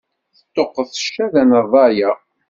Teṭṭuqqet 0.37 0.93
ccada 1.05 1.43
n 1.49 1.51
rrya. 1.65 2.11